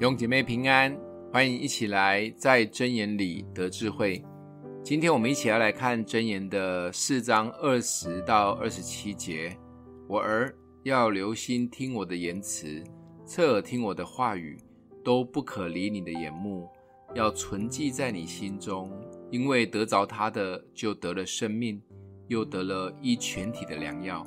[0.00, 0.96] 弟姐妹平安，
[1.32, 4.24] 欢迎一起来在箴言里得智慧。
[4.84, 9.58] 今天我们一起要来看箴言的四章二十到二十七节。
[10.06, 10.54] 我儿
[10.84, 12.80] 要留心听我的言辞，
[13.26, 14.56] 侧耳听我的话语，
[15.02, 16.68] 都不可离你的眼目，
[17.16, 18.88] 要存记在你心中，
[19.32, 21.82] 因为得着他的就得了生命，
[22.28, 24.24] 又得了医全体的良药。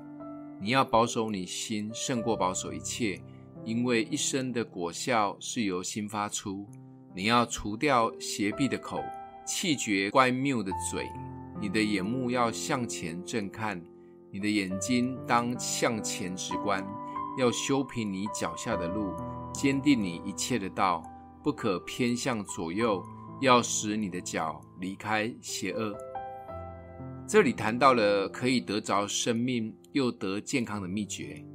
[0.59, 3.21] 你要保守你心，胜过保守一切。
[3.63, 6.67] 因为一生的果效是由心发出，
[7.15, 9.03] 你要除掉邪僻的口，
[9.45, 11.07] 弃绝乖谬的嘴。
[11.59, 13.79] 你的眼目要向前正看，
[14.31, 16.83] 你的眼睛当向前直观，
[17.37, 19.13] 要修平你脚下的路，
[19.53, 21.03] 坚定你一切的道，
[21.43, 23.03] 不可偏向左右，
[23.41, 25.95] 要使你的脚离开邪恶。
[27.27, 31.45] 这里谈到了可以得着生命又得健康的秘诀。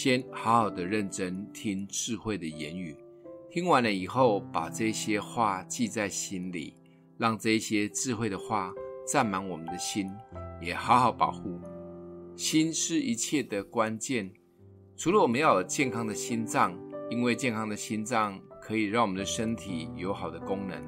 [0.00, 2.96] 先好好的认真听智慧的言语，
[3.50, 6.76] 听完了以后，把这些话记在心里，
[7.16, 8.72] 让这些智慧的话
[9.04, 10.08] 占满我们的心，
[10.62, 11.60] 也好好保护。
[12.36, 14.32] 心是一切的关键，
[14.96, 16.78] 除了我们要有健康的心脏，
[17.10, 20.80] 因为健康的心脏可以让我们的身体有好的功能。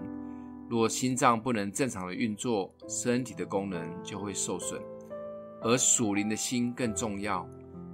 [0.69, 4.81] 若心脏不能正常的运作，身体的功能就会受损。
[5.63, 7.45] 而属灵的心更重要。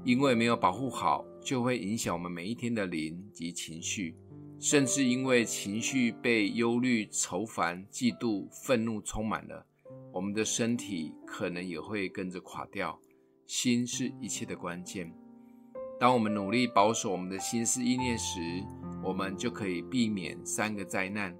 [0.06, 4.14] 因为没有保护好，就会影响我们每一天的灵及情绪，
[4.60, 9.66] 甚至因为情绪被忧虑、愁烦、嫉妒、愤怒充满了，
[10.12, 12.96] 我们的身体可能也会跟着垮掉。
[13.46, 15.12] 心是一切的关键。
[15.98, 18.38] 当我们努力保守我们的心思意念时，
[19.02, 21.36] 我们就可以避免三个灾难：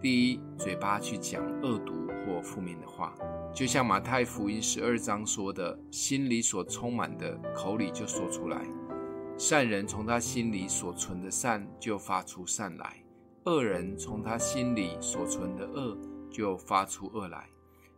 [0.00, 3.12] 第一，嘴巴去讲恶毒或负面的话。
[3.56, 8.60] 就像马太福音十二章说的，心里所充满的，口里就说出来。
[9.38, 13.02] 善人从他心里所存的善就发出善来，
[13.44, 15.96] 恶人从他心里所存的恶
[16.30, 17.48] 就发出恶来。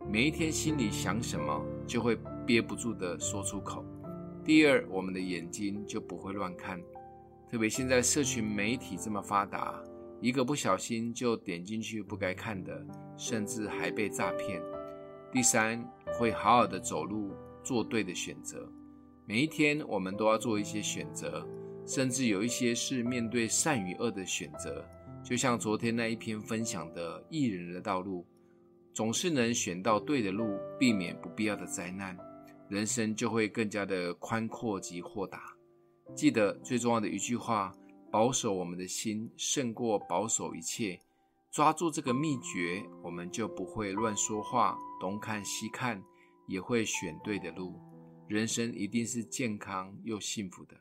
[0.09, 3.83] 每一天心里想什么，就会憋不住的说出口。
[4.45, 6.81] 第二，我们的眼睛就不会乱看，
[7.51, 9.77] 特别现在社群媒体这么发达，
[10.21, 12.81] 一个不小心就点进去不该看的，
[13.17, 14.61] 甚至还被诈骗。
[15.31, 17.31] 第三，会好好的走路，
[17.63, 18.67] 做对的选择。
[19.27, 21.47] 每一天，我们都要做一些选择，
[21.85, 24.83] 甚至有一些是面对善与恶的选择。
[25.23, 28.25] 就像昨天那一篇分享的艺人的道路，
[28.91, 32.17] 总是能选到对的路，避免不必要的灾难，
[32.67, 35.55] 人生就会更加的宽阔及豁达。
[36.15, 37.71] 记得最重要的一句话：
[38.09, 40.99] 保守我们的心，胜过保守一切。
[41.51, 46.03] 抓住这个秘诀，我们就不会乱说话，东看西看，
[46.47, 47.79] 也会选对的路。
[48.27, 50.75] 人生一定是健康又幸福的。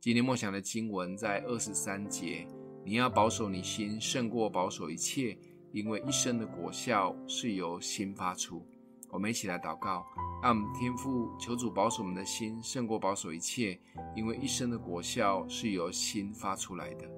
[0.00, 2.46] 今天默想的经文在二十三节，
[2.84, 5.36] 你要保守你心，胜过保守一切，
[5.72, 8.66] 因为一生的果效是由心发出。
[9.10, 10.06] 我们一起来祷告，
[10.42, 13.78] 让我们天父求主保守我们的心，胜过保守一切，
[14.14, 17.08] 因为一生的果效是由心发出来的。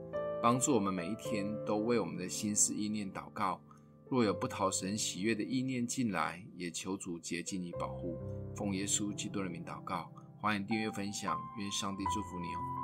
[0.42, 3.60] 帮助我们每一天都为我们的心思意念祷告。
[4.10, 8.16] 若有不讨神喜悦的意念进来，也求主洁净你保护。
[8.56, 10.10] 奉耶稣基督的名祷告，
[10.40, 12.77] 欢迎订阅分享，愿上帝祝福你哦。